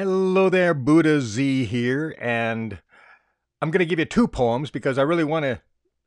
Hello 0.00 0.48
there, 0.48 0.74
Buddha 0.74 1.20
Z 1.20 1.64
here, 1.64 2.14
and 2.20 2.78
I'm 3.60 3.72
going 3.72 3.80
to 3.80 3.84
give 3.84 3.98
you 3.98 4.04
two 4.04 4.28
poems 4.28 4.70
because 4.70 4.96
I 4.96 5.02
really 5.02 5.24
want 5.24 5.42
to 5.42 5.60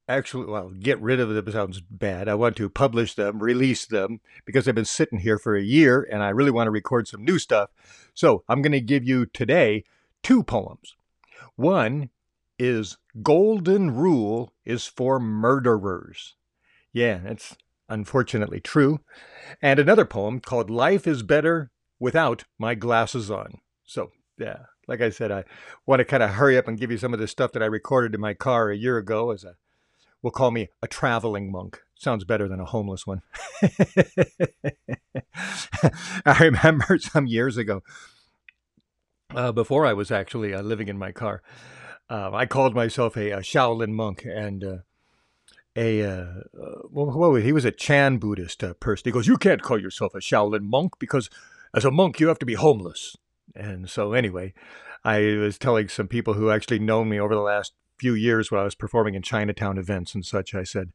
actually, 0.08 0.46
well, 0.46 0.70
get 0.70 1.02
rid 1.02 1.20
of 1.20 1.28
them 1.28 1.52
sounds 1.52 1.82
bad. 1.82 2.30
I 2.30 2.36
want 2.36 2.56
to 2.56 2.70
publish 2.70 3.16
them, 3.16 3.44
release 3.44 3.86
them, 3.86 4.22
because 4.46 4.66
I've 4.66 4.76
been 4.76 4.86
sitting 4.86 5.20
here 5.20 5.38
for 5.38 5.58
a 5.58 5.62
year 5.62 6.08
and 6.10 6.24
I 6.24 6.30
really 6.30 6.52
want 6.52 6.68
to 6.68 6.72
record 6.72 7.10
some 7.10 7.26
new 7.26 7.38
stuff. 7.38 7.70
So 8.14 8.46
I'm 8.48 8.62
going 8.62 8.72
to 8.72 8.80
give 8.80 9.04
you 9.04 9.26
today 9.26 9.84
two 10.24 10.42
poems. 10.42 10.96
One 11.58 12.12
is 12.58 12.98
Golden 13.22 13.94
Rule 13.94 14.54
is 14.64 14.88
for 14.88 15.20
Murderers. 15.20 16.38
Yeah, 16.94 17.18
that's 17.26 17.58
unfortunately 17.90 18.62
true. 18.62 19.02
And 19.62 19.82
another 19.82 20.06
poem 20.06 20.40
called 20.40 20.70
Life 20.70 21.06
is 21.06 21.24
Better 21.24 21.72
Without 22.00 22.46
My 22.58 22.74
Glasses 22.74 23.30
On. 23.30 23.60
So, 23.92 24.12
yeah, 24.38 24.60
like 24.88 25.02
I 25.02 25.10
said, 25.10 25.34
I 25.34 25.44
want 25.86 26.00
to 26.00 26.06
kind 26.06 26.24
of 26.24 26.30
hurry 26.30 26.58
up 26.58 26.70
and 26.70 26.80
give 26.80 26.92
you 26.92 26.98
some 26.98 27.14
of 27.14 27.20
the 27.20 27.28
stuff 27.28 27.52
that 27.52 27.62
I 27.62 27.66
recorded 27.66 28.16
in 28.16 28.22
my 28.22 28.34
car 28.34 28.70
a 28.70 28.78
year 28.78 28.98
ago 28.98 29.32
as 29.32 29.44
a, 29.44 29.58
we'll 30.22 30.32
call 30.32 30.50
me 30.50 30.70
a 30.82 30.88
traveling 30.88 31.52
monk. 31.52 31.82
Sounds 31.96 32.24
better 32.24 32.48
than 32.48 32.62
a 32.62 32.66
homeless 32.66 33.06
one. 33.06 33.22
I 36.26 36.38
remember 36.40 37.00
some 37.00 37.28
years 37.28 37.58
ago, 37.58 37.84
uh, 39.36 39.52
before 39.52 39.86
I 39.86 39.92
was 39.92 40.10
actually 40.10 40.54
uh, 40.54 40.62
living 40.62 40.88
in 40.88 40.98
my 40.98 41.12
car, 41.12 41.42
uh, 42.10 42.32
I 42.34 42.46
called 42.46 42.74
myself 42.74 43.18
a, 43.18 43.32
a 43.32 43.40
Shaolin 43.40 43.92
monk 43.92 44.24
and 44.26 44.64
uh, 44.64 44.78
a 45.76 46.02
uh, 46.02 46.26
uh, 46.58 46.82
well, 46.90 47.36
he 47.36 47.52
was 47.52 47.66
a 47.66 47.72
Chan 47.72 48.20
Buddhist 48.20 48.64
person. 48.80 49.04
He 49.04 49.12
goes, 49.12 49.28
"You 49.28 49.36
can't 49.36 49.62
call 49.62 49.82
yourself 49.82 50.16
a 50.16 50.20
Shaolin 50.20 50.64
monk 50.64 50.94
because 50.98 51.30
as 51.76 51.84
a 51.84 51.92
monk 51.92 52.22
you 52.22 52.30
have 52.30 52.40
to 52.40 52.46
be 52.46 52.54
homeless." 52.54 53.18
And 53.56 53.90
so, 53.90 54.14
anyway, 54.14 54.54
I 55.04 55.20
was 55.38 55.58
telling 55.58 55.88
some 55.88 56.08
people 56.08 56.36
who 56.36 56.52
actually 56.52 56.80
known 56.80 57.10
me 57.10 57.20
over 57.20 57.36
the 57.36 57.42
last 57.42 57.74
few 57.98 58.14
years 58.14 58.50
when 58.50 58.60
I 58.60 58.64
was 58.64 58.76
performing 58.76 59.16
in 59.16 59.22
Chinatown 59.22 59.78
events 59.78 60.16
and 60.16 60.26
such, 60.26 60.56
I 60.56 60.64
said, 60.64 60.92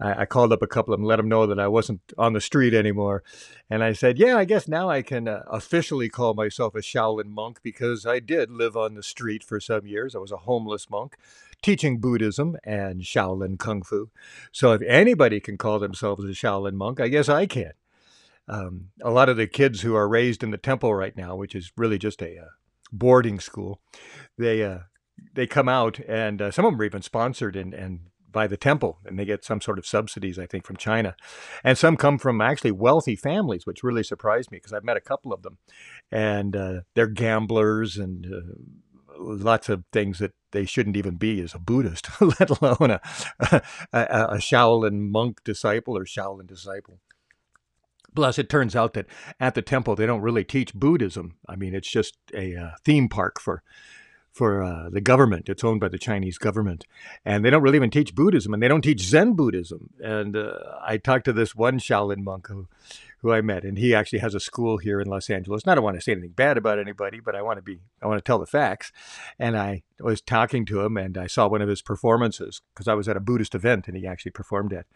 I, 0.00 0.22
I 0.22 0.24
called 0.26 0.52
up 0.52 0.62
a 0.62 0.66
couple 0.66 0.92
of 0.92 1.00
them, 1.00 1.06
let 1.06 1.16
them 1.16 1.28
know 1.28 1.46
that 1.46 1.58
I 1.58 1.68
wasn't 1.68 2.00
on 2.18 2.32
the 2.32 2.40
street 2.40 2.74
anymore. 2.74 3.22
And 3.70 3.82
I 3.82 3.92
said, 3.92 4.18
Yeah, 4.18 4.36
I 4.36 4.44
guess 4.44 4.68
now 4.68 4.90
I 4.90 5.02
can 5.02 5.28
uh, 5.28 5.42
officially 5.50 6.08
call 6.08 6.34
myself 6.34 6.74
a 6.74 6.78
Shaolin 6.78 7.26
monk 7.26 7.60
because 7.62 8.04
I 8.04 8.18
did 8.20 8.50
live 8.50 8.76
on 8.76 8.94
the 8.94 9.02
street 9.02 9.42
for 9.42 9.60
some 9.60 9.86
years. 9.86 10.14
I 10.14 10.18
was 10.18 10.32
a 10.32 10.38
homeless 10.38 10.90
monk 10.90 11.16
teaching 11.62 12.00
Buddhism 12.00 12.56
and 12.64 13.02
Shaolin 13.02 13.58
Kung 13.58 13.82
Fu. 13.82 14.10
So 14.50 14.72
if 14.72 14.82
anybody 14.82 15.40
can 15.40 15.56
call 15.56 15.78
themselves 15.78 16.24
a 16.24 16.28
Shaolin 16.28 16.74
monk, 16.74 17.00
I 17.00 17.08
guess 17.08 17.28
I 17.28 17.46
can 17.46 17.72
um, 18.48 18.88
a 19.02 19.10
lot 19.10 19.28
of 19.28 19.36
the 19.36 19.46
kids 19.46 19.80
who 19.82 19.94
are 19.94 20.08
raised 20.08 20.42
in 20.42 20.50
the 20.50 20.58
temple 20.58 20.94
right 20.94 21.16
now, 21.16 21.36
which 21.36 21.54
is 21.54 21.72
really 21.76 21.98
just 21.98 22.22
a 22.22 22.38
uh, 22.38 22.46
boarding 22.92 23.40
school, 23.40 23.80
they 24.36 24.62
uh, 24.62 24.80
they 25.34 25.46
come 25.46 25.68
out 25.68 26.00
and 26.00 26.42
uh, 26.42 26.50
some 26.50 26.64
of 26.64 26.72
them 26.72 26.80
are 26.80 26.84
even 26.84 27.02
sponsored 27.02 27.56
and 27.56 27.74
and 27.74 28.00
by 28.30 28.46
the 28.46 28.56
temple 28.56 28.98
and 29.04 29.18
they 29.18 29.26
get 29.26 29.44
some 29.44 29.60
sort 29.60 29.78
of 29.78 29.86
subsidies 29.86 30.38
i 30.38 30.46
think 30.46 30.66
from 30.66 30.76
china. 30.76 31.14
And 31.62 31.76
some 31.76 31.96
come 31.96 32.18
from 32.18 32.40
actually 32.40 32.70
wealthy 32.70 33.14
families 33.14 33.66
which 33.66 33.82
really 33.82 34.02
surprised 34.02 34.50
me 34.50 34.56
because 34.56 34.72
i've 34.72 34.84
met 34.84 34.96
a 34.96 35.02
couple 35.02 35.32
of 35.32 35.42
them. 35.42 35.58
And 36.10 36.56
uh, 36.56 36.80
they're 36.94 37.06
gamblers 37.06 37.96
and 37.96 38.26
uh, 38.26 39.18
lots 39.18 39.68
of 39.68 39.84
things 39.92 40.18
that 40.18 40.32
they 40.52 40.64
shouldn't 40.64 40.96
even 40.96 41.16
be 41.16 41.40
as 41.40 41.54
a 41.54 41.58
buddhist 41.58 42.08
let 42.20 42.48
alone 42.48 42.90
a, 43.40 43.62
a, 43.92 44.02
a 44.02 44.36
shaolin 44.36 45.10
monk 45.10 45.44
disciple 45.44 45.96
or 45.96 46.04
shaolin 46.04 46.46
disciple 46.46 47.00
Plus, 48.14 48.38
it 48.38 48.48
turns 48.48 48.76
out 48.76 48.94
that 48.94 49.06
at 49.40 49.54
the 49.54 49.62
temple 49.62 49.96
they 49.96 50.06
don't 50.06 50.20
really 50.20 50.44
teach 50.44 50.74
Buddhism. 50.74 51.36
I 51.48 51.56
mean, 51.56 51.74
it's 51.74 51.90
just 51.90 52.16
a 52.34 52.56
uh, 52.56 52.70
theme 52.84 53.08
park 53.08 53.40
for 53.40 53.62
for 54.32 54.62
uh, 54.62 54.88
the 54.88 55.00
government. 55.00 55.48
It's 55.48 55.62
owned 55.62 55.80
by 55.80 55.88
the 55.88 55.98
Chinese 55.98 56.38
government, 56.38 56.86
and 57.24 57.44
they 57.44 57.50
don't 57.50 57.62
really 57.62 57.76
even 57.76 57.90
teach 57.90 58.14
Buddhism, 58.14 58.54
and 58.54 58.62
they 58.62 58.68
don't 58.68 58.82
teach 58.82 59.02
Zen 59.02 59.34
Buddhism. 59.34 59.90
And 60.02 60.36
uh, 60.36 60.54
I 60.82 60.96
talked 60.96 61.26
to 61.26 61.32
this 61.32 61.54
one 61.54 61.78
Shaolin 61.78 62.24
monk 62.24 62.48
who 62.48 62.66
who 63.18 63.32
I 63.32 63.40
met, 63.40 63.62
and 63.62 63.78
he 63.78 63.94
actually 63.94 64.18
has 64.18 64.34
a 64.34 64.40
school 64.40 64.78
here 64.78 65.00
in 65.00 65.06
Los 65.06 65.30
Angeles. 65.30 65.62
And 65.62 65.70
I 65.70 65.74
don't 65.76 65.84
want 65.84 65.96
to 65.96 66.02
say 66.02 66.12
anything 66.12 66.32
bad 66.32 66.56
about 66.56 66.80
anybody, 66.80 67.20
but 67.20 67.36
I 67.36 67.42
want 67.42 67.58
to 67.58 67.62
be 67.62 67.80
I 68.00 68.06
want 68.06 68.18
to 68.18 68.26
tell 68.26 68.38
the 68.38 68.46
facts. 68.46 68.90
And 69.38 69.56
I 69.56 69.82
was 70.00 70.20
talking 70.20 70.64
to 70.66 70.80
him, 70.80 70.96
and 70.96 71.16
I 71.16 71.26
saw 71.26 71.46
one 71.46 71.62
of 71.62 71.68
his 71.68 71.82
performances 71.82 72.62
because 72.74 72.88
I 72.88 72.94
was 72.94 73.08
at 73.08 73.16
a 73.16 73.20
Buddhist 73.20 73.54
event, 73.54 73.86
and 73.86 73.96
he 73.96 74.06
actually 74.06 74.32
performed 74.32 74.72
at. 74.72 74.86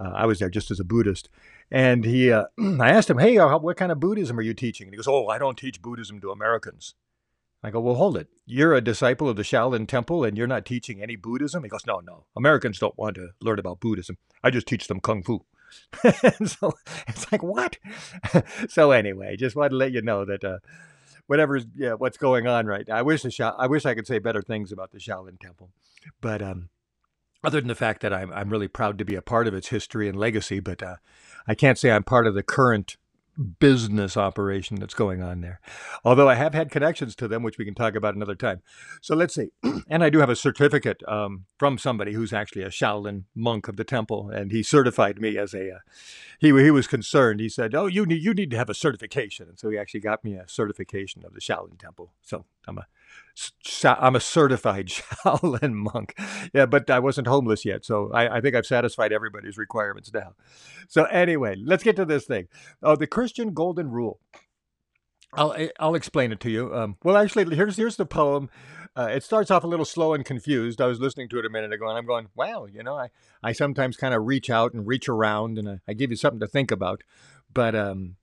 Uh, 0.00 0.10
I 0.14 0.26
was 0.26 0.38
there 0.38 0.50
just 0.50 0.70
as 0.70 0.80
a 0.80 0.84
Buddhist, 0.84 1.28
and 1.70 2.04
he, 2.04 2.32
uh, 2.32 2.44
I 2.58 2.90
asked 2.90 3.10
him, 3.10 3.18
"Hey, 3.18 3.38
what 3.38 3.76
kind 3.76 3.92
of 3.92 4.00
Buddhism 4.00 4.38
are 4.38 4.42
you 4.42 4.54
teaching?" 4.54 4.86
And 4.86 4.94
he 4.94 4.96
goes, 4.96 5.08
"Oh, 5.08 5.28
I 5.28 5.38
don't 5.38 5.58
teach 5.58 5.82
Buddhism 5.82 6.20
to 6.20 6.30
Americans." 6.30 6.94
I 7.62 7.70
go, 7.70 7.80
"Well, 7.80 7.94
hold 7.94 8.16
it. 8.16 8.28
You're 8.44 8.74
a 8.74 8.80
disciple 8.80 9.28
of 9.28 9.36
the 9.36 9.42
Shaolin 9.42 9.86
Temple, 9.86 10.24
and 10.24 10.36
you're 10.36 10.46
not 10.46 10.66
teaching 10.66 11.02
any 11.02 11.16
Buddhism." 11.16 11.62
He 11.62 11.68
goes, 11.68 11.86
"No, 11.86 12.00
no. 12.00 12.24
Americans 12.36 12.78
don't 12.78 12.98
want 12.98 13.16
to 13.16 13.30
learn 13.40 13.58
about 13.58 13.80
Buddhism. 13.80 14.18
I 14.42 14.50
just 14.50 14.66
teach 14.66 14.88
them 14.88 15.00
kung 15.00 15.22
fu." 15.22 15.44
and 16.04 16.50
so 16.50 16.72
it's 17.06 17.30
like 17.30 17.42
what? 17.42 17.78
so 18.68 18.90
anyway, 18.90 19.36
just 19.36 19.56
wanted 19.56 19.70
to 19.70 19.76
let 19.76 19.92
you 19.92 20.02
know 20.02 20.24
that 20.24 20.44
uh, 20.44 20.58
whatever's 21.26 21.66
yeah, 21.76 21.94
what's 21.94 22.18
going 22.18 22.46
on 22.46 22.66
right 22.66 22.86
now. 22.86 22.96
I 22.96 23.02
wish 23.02 23.22
the 23.22 23.30
Sha- 23.30 23.56
I 23.58 23.66
wish 23.66 23.86
I 23.86 23.94
could 23.94 24.06
say 24.06 24.18
better 24.18 24.42
things 24.42 24.72
about 24.72 24.90
the 24.90 24.98
Shaolin 24.98 25.40
Temple, 25.40 25.70
but 26.20 26.42
um, 26.42 26.68
other 27.44 27.60
than 27.60 27.68
the 27.68 27.74
fact 27.74 28.02
that 28.02 28.12
I'm, 28.12 28.32
I'm 28.32 28.50
really 28.50 28.68
proud 28.68 28.98
to 28.98 29.04
be 29.04 29.14
a 29.14 29.22
part 29.22 29.48
of 29.48 29.54
its 29.54 29.68
history 29.68 30.08
and 30.08 30.18
legacy, 30.18 30.60
but 30.60 30.82
uh, 30.82 30.96
I 31.46 31.54
can't 31.54 31.78
say 31.78 31.90
I'm 31.90 32.04
part 32.04 32.26
of 32.26 32.34
the 32.34 32.42
current 32.42 32.96
business 33.58 34.16
operation 34.16 34.78
that's 34.78 34.94
going 34.94 35.22
on 35.22 35.40
there. 35.40 35.60
Although 36.04 36.28
I 36.28 36.34
have 36.34 36.52
had 36.52 36.70
connections 36.70 37.16
to 37.16 37.28
them, 37.28 37.42
which 37.42 37.58
we 37.58 37.64
can 37.64 37.74
talk 37.74 37.94
about 37.94 38.14
another 38.14 38.34
time. 38.34 38.60
So 39.00 39.16
let's 39.16 39.34
see. 39.34 39.48
and 39.88 40.04
I 40.04 40.10
do 40.10 40.18
have 40.18 40.28
a 40.28 40.36
certificate 40.36 41.02
um, 41.08 41.46
from 41.58 41.78
somebody 41.78 42.12
who's 42.12 42.32
actually 42.32 42.62
a 42.62 42.68
Shaolin 42.68 43.24
monk 43.34 43.68
of 43.68 43.76
the 43.76 43.84
temple, 43.84 44.28
and 44.30 44.52
he 44.52 44.62
certified 44.62 45.20
me 45.20 45.38
as 45.38 45.54
a. 45.54 45.70
Uh, 45.70 45.78
he 46.38 46.48
he 46.48 46.70
was 46.70 46.86
concerned. 46.86 47.40
He 47.40 47.48
said, 47.48 47.74
"Oh, 47.74 47.86
you 47.86 48.04
need 48.04 48.22
you 48.22 48.34
need 48.34 48.50
to 48.50 48.58
have 48.58 48.68
a 48.70 48.74
certification," 48.74 49.48
and 49.48 49.58
so 49.58 49.70
he 49.70 49.78
actually 49.78 50.00
got 50.00 50.24
me 50.24 50.34
a 50.34 50.48
certification 50.48 51.24
of 51.24 51.32
the 51.32 51.40
Shaolin 51.40 51.78
temple. 51.78 52.12
So 52.22 52.44
I'm 52.66 52.78
a 52.78 52.86
I'm 53.84 54.16
a 54.16 54.20
certified 54.20 54.88
Shaolin 54.88 55.72
monk. 55.72 56.14
Yeah, 56.52 56.66
but 56.66 56.90
I 56.90 56.98
wasn't 56.98 57.26
homeless 57.26 57.64
yet, 57.64 57.84
so 57.84 58.10
I, 58.12 58.36
I, 58.36 58.40
think 58.40 58.54
I've 58.54 58.66
satisfied 58.66 59.12
everybody's 59.12 59.56
requirements 59.56 60.12
now. 60.12 60.34
So 60.88 61.04
anyway, 61.04 61.56
let's 61.58 61.82
get 61.82 61.96
to 61.96 62.04
this 62.04 62.26
thing. 62.26 62.48
Oh, 62.82 62.94
the 62.94 63.06
Christian 63.06 63.54
Golden 63.54 63.90
Rule. 63.90 64.20
I'll 65.34 65.54
eh, 65.54 65.68
I'll 65.80 65.94
explain 65.94 66.30
it 66.32 66.40
to 66.40 66.50
you. 66.50 66.74
Um, 66.74 66.96
well, 67.02 67.16
actually, 67.16 67.54
here's 67.56 67.76
here's 67.76 67.96
the 67.96 68.06
poem. 68.06 68.50
Uh, 68.94 69.08
it 69.10 69.22
starts 69.22 69.50
off 69.50 69.64
a 69.64 69.66
little 69.66 69.86
slow 69.86 70.12
and 70.12 70.24
confused. 70.24 70.82
I 70.82 70.86
was 70.86 71.00
listening 71.00 71.30
to 71.30 71.38
it 71.38 71.46
a 71.46 71.50
minute 71.50 71.72
ago, 71.72 71.88
and 71.88 71.96
I'm 71.96 72.04
going, 72.04 72.28
"Wow, 72.34 72.66
you 72.66 72.82
know, 72.82 72.96
I 72.96 73.08
I 73.42 73.52
sometimes 73.52 73.96
kind 73.96 74.12
of 74.12 74.26
reach 74.26 74.50
out 74.50 74.74
and 74.74 74.86
reach 74.86 75.08
around, 75.08 75.58
and 75.58 75.68
I, 75.68 75.78
I 75.88 75.94
give 75.94 76.10
you 76.10 76.16
something 76.16 76.40
to 76.40 76.46
think 76.46 76.70
about." 76.70 77.02
But 77.54 77.74
um, 77.74 78.16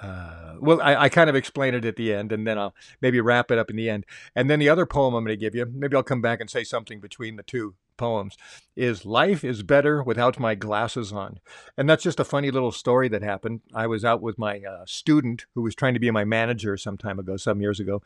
uh, 0.00 0.54
well, 0.60 0.80
I, 0.82 0.96
I, 0.96 1.08
kind 1.08 1.30
of 1.30 1.36
explain 1.36 1.74
it 1.74 1.84
at 1.84 1.96
the 1.96 2.12
end, 2.12 2.32
and 2.32 2.46
then 2.46 2.58
I'll 2.58 2.74
maybe 3.00 3.20
wrap 3.20 3.50
it 3.50 3.58
up 3.58 3.70
in 3.70 3.76
the 3.76 3.88
end. 3.88 4.04
And 4.34 4.50
then 4.50 4.58
the 4.58 4.68
other 4.68 4.84
poem 4.84 5.14
I'm 5.14 5.24
going 5.24 5.36
to 5.36 5.40
give 5.40 5.54
you, 5.54 5.66
maybe 5.72 5.96
I'll 5.96 6.02
come 6.02 6.20
back 6.20 6.40
and 6.40 6.50
say 6.50 6.64
something 6.64 7.00
between 7.00 7.36
the 7.36 7.42
two 7.42 7.74
poems, 7.96 8.36
is 8.76 9.06
Life 9.06 9.42
is 9.42 9.62
Better 9.62 10.02
Without 10.02 10.38
My 10.38 10.54
Glasses 10.54 11.12
On. 11.12 11.40
And 11.78 11.88
that's 11.88 12.02
just 12.02 12.20
a 12.20 12.24
funny 12.24 12.50
little 12.50 12.72
story 12.72 13.08
that 13.08 13.22
happened. 13.22 13.62
I 13.74 13.86
was 13.86 14.04
out 14.04 14.20
with 14.20 14.38
my 14.38 14.60
uh, 14.60 14.84
student 14.86 15.46
who 15.54 15.62
was 15.62 15.74
trying 15.74 15.94
to 15.94 16.00
be 16.00 16.10
my 16.10 16.24
manager 16.24 16.76
some 16.76 16.98
time 16.98 17.18
ago, 17.18 17.38
some 17.38 17.62
years 17.62 17.80
ago, 17.80 18.02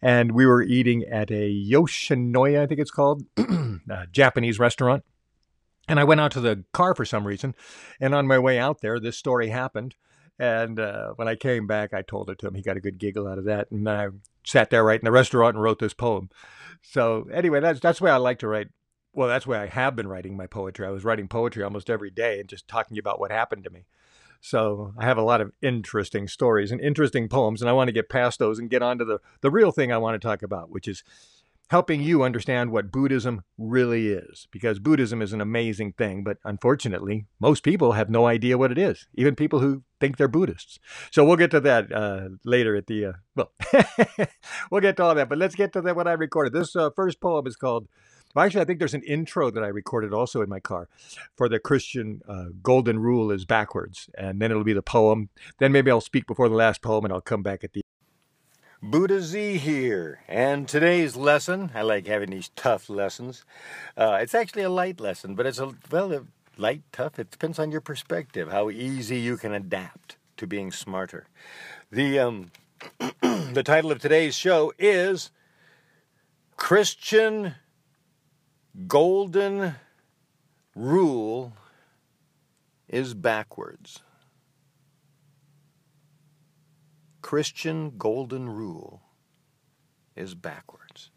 and 0.00 0.32
we 0.32 0.46
were 0.46 0.62
eating 0.62 1.04
at 1.04 1.30
a 1.32 1.50
Yoshinoya, 1.50 2.62
I 2.62 2.66
think 2.66 2.80
it's 2.80 2.90
called, 2.92 3.24
Japanese 4.12 4.58
restaurant. 4.60 5.04
And 5.88 5.98
I 5.98 6.04
went 6.04 6.20
out 6.20 6.30
to 6.32 6.40
the 6.40 6.64
car 6.72 6.94
for 6.94 7.04
some 7.04 7.26
reason. 7.26 7.56
And 8.00 8.14
on 8.14 8.28
my 8.28 8.38
way 8.38 8.58
out 8.58 8.80
there, 8.80 9.00
this 9.00 9.18
story 9.18 9.48
happened. 9.48 9.96
And 10.38 10.80
uh, 10.80 11.12
when 11.16 11.28
I 11.28 11.36
came 11.36 11.66
back, 11.66 11.92
I 11.94 12.02
told 12.02 12.30
it 12.30 12.38
to 12.38 12.48
him. 12.48 12.54
He 12.54 12.62
got 12.62 12.76
a 12.76 12.80
good 12.80 12.98
giggle 12.98 13.28
out 13.28 13.38
of 13.38 13.44
that. 13.44 13.70
And 13.70 13.88
I 13.88 14.08
sat 14.44 14.70
there 14.70 14.84
right 14.84 15.00
in 15.00 15.04
the 15.04 15.12
restaurant 15.12 15.54
and 15.54 15.62
wrote 15.62 15.78
this 15.78 15.94
poem. 15.94 16.30
So 16.80 17.28
anyway, 17.32 17.60
that's 17.60 17.80
that's 17.80 18.00
why 18.00 18.10
I 18.10 18.16
like 18.16 18.38
to 18.40 18.48
write. 18.48 18.68
Well, 19.12 19.28
that's 19.28 19.46
why 19.46 19.62
I 19.62 19.66
have 19.66 19.94
been 19.94 20.08
writing 20.08 20.36
my 20.36 20.46
poetry. 20.46 20.86
I 20.86 20.90
was 20.90 21.04
writing 21.04 21.28
poetry 21.28 21.62
almost 21.62 21.90
every 21.90 22.10
day 22.10 22.40
and 22.40 22.48
just 22.48 22.66
talking 22.66 22.98
about 22.98 23.20
what 23.20 23.30
happened 23.30 23.64
to 23.64 23.70
me. 23.70 23.84
So 24.40 24.92
I 24.98 25.04
have 25.04 25.18
a 25.18 25.22
lot 25.22 25.40
of 25.40 25.52
interesting 25.62 26.26
stories 26.26 26.72
and 26.72 26.80
interesting 26.80 27.28
poems, 27.28 27.62
and 27.62 27.70
I 27.70 27.74
want 27.74 27.88
to 27.88 27.92
get 27.92 28.08
past 28.08 28.40
those 28.40 28.58
and 28.58 28.68
get 28.68 28.82
on 28.82 28.98
to 28.98 29.04
the, 29.04 29.20
the 29.40 29.52
real 29.52 29.70
thing 29.70 29.92
I 29.92 29.98
want 29.98 30.20
to 30.20 30.26
talk 30.26 30.42
about, 30.42 30.68
which 30.68 30.88
is 30.88 31.04
helping 31.72 32.02
you 32.02 32.22
understand 32.22 32.70
what 32.70 32.92
Buddhism 32.92 33.42
really 33.56 34.08
is. 34.08 34.46
Because 34.52 34.78
Buddhism 34.78 35.22
is 35.22 35.32
an 35.32 35.40
amazing 35.40 35.94
thing, 35.94 36.22
but 36.22 36.36
unfortunately, 36.44 37.24
most 37.40 37.62
people 37.62 37.92
have 37.92 38.10
no 38.10 38.26
idea 38.26 38.58
what 38.58 38.70
it 38.70 38.76
is, 38.76 39.06
even 39.14 39.34
people 39.34 39.60
who 39.60 39.82
think 39.98 40.18
they're 40.18 40.28
Buddhists. 40.28 40.78
So 41.10 41.24
we'll 41.24 41.38
get 41.38 41.50
to 41.52 41.60
that 41.60 41.90
uh, 41.90 42.28
later 42.44 42.76
at 42.76 42.88
the, 42.88 43.06
uh, 43.06 43.12
well, 43.34 43.52
we'll 44.70 44.82
get 44.82 44.98
to 44.98 45.02
all 45.02 45.14
that, 45.14 45.30
but 45.30 45.38
let's 45.38 45.54
get 45.54 45.72
to 45.72 45.80
that 45.80 45.96
what 45.96 46.06
I 46.06 46.12
recorded. 46.12 46.52
This 46.52 46.76
uh, 46.76 46.90
first 46.94 47.22
poem 47.22 47.46
is 47.46 47.56
called, 47.56 47.88
well, 48.34 48.44
actually, 48.44 48.60
I 48.60 48.64
think 48.66 48.78
there's 48.78 48.94
an 48.94 49.04
intro 49.04 49.50
that 49.50 49.64
I 49.64 49.68
recorded 49.68 50.12
also 50.12 50.42
in 50.42 50.50
my 50.50 50.60
car 50.60 50.90
for 51.36 51.48
the 51.48 51.58
Christian 51.58 52.20
uh, 52.28 52.46
golden 52.62 52.98
rule 52.98 53.30
is 53.30 53.46
backwards. 53.46 54.10
And 54.16 54.40
then 54.40 54.50
it'll 54.50 54.64
be 54.64 54.72
the 54.74 54.82
poem. 54.82 55.30
Then 55.58 55.72
maybe 55.72 55.90
I'll 55.90 56.00
speak 56.02 56.26
before 56.26 56.50
the 56.50 56.54
last 56.54 56.82
poem 56.82 57.04
and 57.04 57.14
I'll 57.14 57.20
come 57.22 57.42
back 57.42 57.64
at 57.64 57.72
the 57.72 57.81
Buddha 58.84 59.20
Z 59.20 59.58
here, 59.58 60.18
and 60.26 60.66
today's 60.66 61.14
lesson, 61.14 61.70
I 61.72 61.82
like 61.82 62.08
having 62.08 62.30
these 62.30 62.50
tough 62.56 62.90
lessons. 62.90 63.44
Uh, 63.96 64.18
it's 64.20 64.34
actually 64.34 64.64
a 64.64 64.70
light 64.70 64.98
lesson, 64.98 65.36
but 65.36 65.46
it's 65.46 65.60
a, 65.60 65.72
well, 65.88 66.26
light, 66.56 66.82
tough, 66.90 67.16
it 67.20 67.30
depends 67.30 67.60
on 67.60 67.70
your 67.70 67.80
perspective, 67.80 68.50
how 68.50 68.70
easy 68.70 69.20
you 69.20 69.36
can 69.36 69.52
adapt 69.52 70.16
to 70.36 70.48
being 70.48 70.72
smarter. 70.72 71.28
The, 71.92 72.18
um, 72.18 72.50
the 73.20 73.62
title 73.64 73.92
of 73.92 74.00
today's 74.00 74.34
show 74.34 74.72
is 74.80 75.30
Christian 76.56 77.54
Golden 78.88 79.76
Rule 80.74 81.52
is 82.88 83.14
Backwards. 83.14 84.00
Christian 87.22 87.94
golden 87.96 88.48
rule 88.48 89.02
is 90.14 90.34
backwards. 90.34 91.10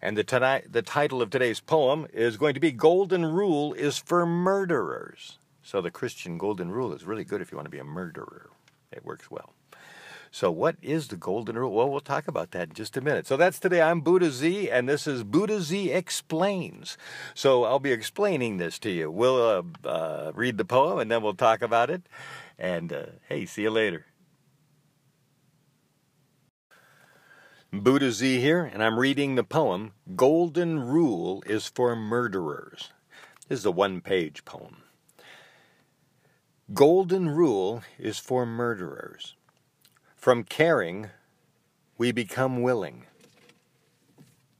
And 0.00 0.16
the, 0.16 0.24
tonight, 0.24 0.72
the 0.72 0.82
title 0.82 1.22
of 1.22 1.30
today's 1.30 1.60
poem 1.60 2.06
is 2.12 2.36
going 2.36 2.54
to 2.54 2.60
be 2.60 2.72
Golden 2.72 3.24
Rule 3.24 3.72
is 3.74 3.98
for 3.98 4.26
Murderers. 4.26 5.38
So 5.62 5.80
the 5.80 5.92
Christian 5.92 6.38
golden 6.38 6.72
rule 6.72 6.92
is 6.92 7.04
really 7.04 7.24
good 7.24 7.40
if 7.40 7.52
you 7.52 7.56
want 7.56 7.66
to 7.66 7.70
be 7.70 7.78
a 7.78 7.84
murderer. 7.84 8.50
It 8.90 9.04
works 9.04 9.30
well. 9.30 9.52
So, 10.34 10.50
what 10.50 10.76
is 10.80 11.08
the 11.08 11.16
golden 11.16 11.58
rule? 11.58 11.72
Well, 11.72 11.90
we'll 11.90 12.00
talk 12.00 12.26
about 12.26 12.52
that 12.52 12.68
in 12.68 12.74
just 12.74 12.96
a 12.96 13.02
minute. 13.02 13.26
So, 13.26 13.36
that's 13.36 13.58
today. 13.58 13.82
I'm 13.82 14.00
Buddha 14.00 14.30
Z, 14.30 14.70
and 14.70 14.88
this 14.88 15.06
is 15.06 15.24
Buddha 15.24 15.60
Z 15.60 15.90
Explains. 15.90 16.96
So, 17.34 17.64
I'll 17.64 17.78
be 17.78 17.92
explaining 17.92 18.56
this 18.56 18.78
to 18.78 18.90
you. 18.90 19.10
We'll 19.10 19.36
uh, 19.84 19.86
uh, 19.86 20.32
read 20.34 20.56
the 20.56 20.64
poem, 20.64 21.00
and 21.00 21.10
then 21.10 21.22
we'll 21.22 21.34
talk 21.34 21.60
about 21.60 21.90
it. 21.90 22.08
And 22.58 22.94
uh, 22.94 23.06
hey, 23.28 23.44
see 23.44 23.62
you 23.62 23.70
later. 23.70 24.06
Buddha 27.74 28.12
Z 28.12 28.38
here, 28.38 28.62
and 28.70 28.82
I'm 28.82 28.98
reading 28.98 29.34
the 29.34 29.42
poem 29.42 29.92
Golden 30.14 30.78
Rule 30.78 31.42
is 31.46 31.68
for 31.68 31.96
Murderers. 31.96 32.90
This 33.48 33.60
is 33.60 33.64
a 33.64 33.70
one 33.70 34.02
page 34.02 34.44
poem. 34.44 34.82
Golden 36.74 37.30
Rule 37.30 37.82
is 37.98 38.18
for 38.18 38.44
murderers. 38.44 39.36
From 40.16 40.44
caring, 40.44 41.08
we 41.96 42.12
become 42.12 42.60
willing. 42.60 43.06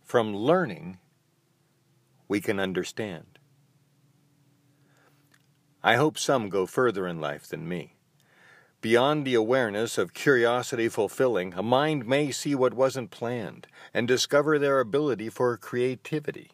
From 0.02 0.34
learning, 0.34 0.96
we 2.28 2.40
can 2.40 2.58
understand. 2.58 3.38
I 5.82 5.96
hope 5.96 6.16
some 6.18 6.48
go 6.48 6.64
further 6.64 7.06
in 7.06 7.20
life 7.20 7.46
than 7.46 7.68
me. 7.68 7.96
Beyond 8.82 9.24
the 9.24 9.34
awareness 9.34 9.96
of 9.96 10.12
curiosity 10.12 10.88
fulfilling, 10.88 11.54
a 11.54 11.62
mind 11.62 12.04
may 12.04 12.32
see 12.32 12.56
what 12.56 12.74
wasn't 12.74 13.12
planned 13.12 13.68
and 13.94 14.08
discover 14.08 14.58
their 14.58 14.80
ability 14.80 15.28
for 15.30 15.56
creativity. 15.56 16.50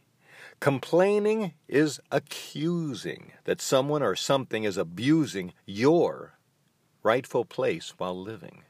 Complaining 0.61 1.55
is 1.69 2.01
accusing 2.13 3.33
that 3.45 3.63
someone 3.63 4.03
or 4.03 4.15
something 4.15 4.65
is 4.65 4.77
abusing 4.77 5.55
your 5.65 6.35
rightful 7.03 7.47
place 7.47 7.95
while 7.97 8.21
living. 8.21 8.65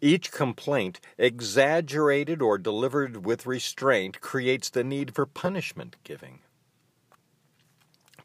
Each 0.00 0.32
complaint, 0.32 0.98
exaggerated 1.16 2.42
or 2.42 2.58
delivered 2.58 3.24
with 3.24 3.46
restraint, 3.46 4.20
creates 4.20 4.68
the 4.68 4.82
need 4.82 5.14
for 5.14 5.26
punishment 5.26 5.94
giving. 6.02 6.40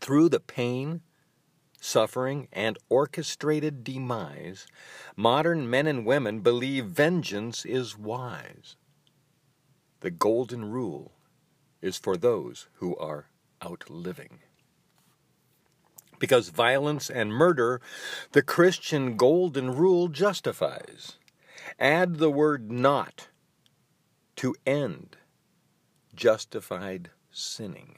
Through 0.02 0.30
the 0.30 0.40
pain, 0.40 1.02
suffering, 1.86 2.48
and 2.52 2.78
orchestrated 2.90 3.84
demise, 3.84 4.66
modern 5.16 5.70
men 5.70 5.88
and 5.88 6.06
women 6.06 6.40
believe 6.40 6.86
vengeance 6.86 7.66
is 7.66 7.98
wise. 7.98 8.76
The 10.02 10.12
golden 10.12 10.66
rule 10.72 11.14
is 11.82 11.98
for 11.98 12.18
those 12.18 12.68
who 12.76 12.96
are 12.98 13.28
outliving. 13.64 14.40
Because 16.20 16.50
violence 16.50 17.10
and 17.10 17.32
murder, 17.32 17.82
the 18.32 18.42
Christian 18.42 19.18
golden 19.18 19.76
rule 19.76 20.08
justifies. 20.08 21.18
Add 21.80 22.18
the 22.18 22.32
word 22.32 22.72
not 22.72 23.28
to 24.38 24.56
end 24.66 25.18
justified 26.16 27.10
sinning. 27.32 27.98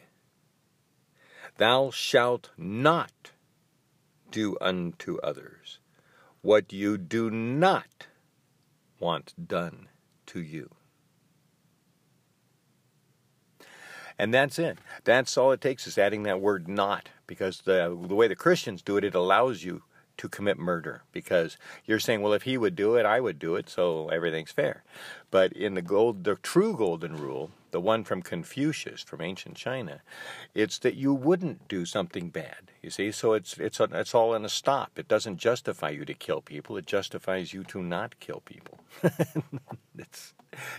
Thou 1.57 1.91
shalt 1.91 2.49
not 2.57 3.31
do 4.31 4.57
unto 4.61 5.17
others 5.19 5.79
what 6.41 6.71
you 6.71 6.97
do 6.97 7.29
not 7.29 8.07
want 8.99 9.33
done 9.47 9.87
to 10.27 10.41
you. 10.41 10.69
And 14.19 14.33
that's 14.33 14.57
it. 14.57 14.79
That's 15.03 15.37
all 15.37 15.51
it 15.51 15.61
takes 15.61 15.85
is 15.85 15.97
adding 15.97 16.23
that 16.23 16.41
word 16.41 16.67
not, 16.67 17.09
because 17.27 17.61
the, 17.61 17.97
the 18.07 18.15
way 18.15 18.27
the 18.27 18.35
Christians 18.35 18.81
do 18.81 18.97
it, 18.97 19.03
it 19.03 19.13
allows 19.13 19.63
you 19.63 19.83
to 20.17 20.27
commit 20.27 20.57
murder 20.57 21.03
because 21.11 21.57
you're 21.85 21.99
saying, 21.99 22.21
well, 22.21 22.33
if 22.33 22.43
he 22.43 22.57
would 22.57 22.75
do 22.75 22.95
it, 22.95 23.05
I 23.05 23.19
would 23.19 23.37
do 23.37 23.55
it, 23.55 23.69
so 23.69 24.09
everything's 24.09 24.51
fair. 24.51 24.83
But 25.29 25.53
in 25.53 25.75
the 25.75 25.83
gold, 25.83 26.23
the 26.23 26.35
true 26.35 26.75
golden 26.75 27.17
rule, 27.17 27.51
the 27.71 27.81
one 27.81 28.03
from 28.03 28.21
Confucius 28.21 29.03
from 29.03 29.21
ancient 29.21 29.55
China, 29.55 30.01
it's 30.53 30.79
that 30.79 30.95
you 30.95 31.13
wouldn't 31.13 31.67
do 31.67 31.85
something 31.85 32.29
bad. 32.29 32.71
You 32.81 32.89
see, 32.89 33.11
so 33.11 33.33
it's 33.33 33.57
it's 33.57 33.79
a, 33.79 33.89
it's 33.93 34.15
all 34.15 34.33
in 34.33 34.45
a 34.45 34.49
stop. 34.49 34.97
It 34.97 35.07
doesn't 35.07 35.37
justify 35.37 35.89
you 35.89 36.05
to 36.05 36.13
kill 36.13 36.41
people. 36.41 36.77
It 36.77 36.85
justifies 36.85 37.53
you 37.53 37.63
to 37.65 37.81
not 37.81 38.19
kill 38.19 38.41
people. 38.45 38.79
it's 39.97 40.33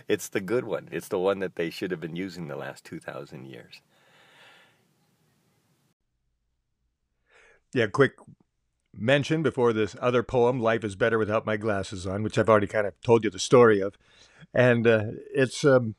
it's 0.07 0.29
the 0.29 0.41
good 0.41 0.65
one. 0.65 0.89
It's 0.91 1.07
the 1.07 1.19
one 1.19 1.39
that 1.39 1.55
they 1.55 1.69
should 1.69 1.91
have 1.91 2.01
been 2.01 2.15
using 2.15 2.47
the 2.47 2.55
last 2.55 2.83
two 2.83 2.99
thousand 2.99 3.45
years. 3.45 3.81
Yeah, 7.73 7.87
quick 7.87 8.13
mention 8.93 9.43
before 9.43 9.73
this 9.73 9.95
other 10.01 10.23
poem, 10.23 10.59
Life 10.59 10.83
is 10.83 10.95
Better 10.95 11.17
Without 11.17 11.45
My 11.45 11.57
Glasses 11.57 12.05
On, 12.07 12.23
which 12.23 12.37
I've 12.37 12.49
already 12.49 12.67
kind 12.67 12.87
of 12.87 12.99
told 13.01 13.23
you 13.23 13.29
the 13.29 13.39
story 13.39 13.79
of. 13.79 13.95
And 14.53 14.87
uh, 14.87 15.03
it's, 15.33 15.63
um, 15.63 15.95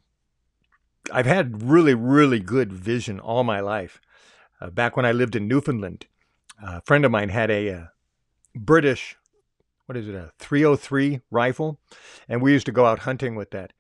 I've 1.12 1.26
had 1.26 1.62
really, 1.62 1.94
really 1.94 2.40
good 2.40 2.72
vision 2.72 3.20
all 3.20 3.44
my 3.44 3.60
life. 3.60 4.00
Uh, 4.60 4.70
back 4.70 4.96
when 4.96 5.06
I 5.06 5.12
lived 5.12 5.36
in 5.36 5.48
Newfoundland, 5.48 6.06
a 6.62 6.82
friend 6.82 7.04
of 7.04 7.10
mine 7.10 7.30
had 7.30 7.50
a, 7.50 7.68
a 7.68 7.76
uh, 7.76 7.86
British, 8.54 9.16
what 9.86 9.96
is 9.96 10.08
it, 10.08 10.14
a 10.14 10.32
303 10.38 11.20
rifle, 11.30 11.78
and 12.28 12.42
we 12.42 12.52
used 12.52 12.66
to 12.66 12.72
go 12.72 12.86
out 12.86 13.00
hunting 13.00 13.34
with 13.34 13.50
that. 13.50 13.72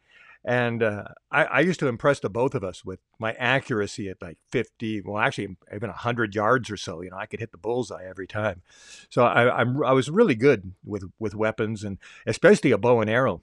And 0.42 0.82
uh, 0.82 1.04
I, 1.30 1.44
I, 1.44 1.60
used 1.60 1.80
to 1.80 1.86
impress 1.86 2.18
the 2.18 2.30
both 2.30 2.54
of 2.54 2.64
us 2.64 2.82
with 2.82 2.98
my 3.18 3.32
accuracy 3.32 4.08
at 4.08 4.22
like 4.22 4.38
50, 4.50 5.02
well, 5.02 5.18
actually 5.18 5.56
even 5.74 5.90
100 5.90 6.34
yards 6.34 6.70
or 6.70 6.78
so. 6.78 7.02
You 7.02 7.10
know, 7.10 7.18
I 7.18 7.26
could 7.26 7.40
hit 7.40 7.52
the 7.52 7.58
bullseye 7.58 8.06
every 8.08 8.26
time. 8.26 8.62
So 9.10 9.24
I, 9.24 9.60
I'm, 9.60 9.84
I 9.84 9.92
was 9.92 10.08
really 10.08 10.34
good 10.34 10.72
with, 10.82 11.04
with 11.18 11.34
weapons 11.34 11.84
and 11.84 11.98
especially 12.26 12.70
a 12.70 12.78
bow 12.78 13.02
and 13.02 13.10
arrow. 13.10 13.42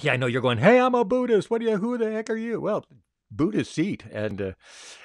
Yeah, 0.00 0.12
I 0.12 0.16
know 0.16 0.26
you're 0.26 0.42
going, 0.42 0.58
hey, 0.58 0.78
I'm 0.78 0.94
a 0.94 1.04
Buddhist. 1.04 1.50
What 1.50 1.60
do 1.60 1.66
you, 1.68 1.76
who 1.76 1.96
the 1.98 2.10
heck 2.10 2.28
are 2.30 2.36
you? 2.36 2.60
Well, 2.60 2.84
Buddhist 3.30 3.72
seat. 3.72 4.04
And, 4.12 4.40
uh, 4.40 4.52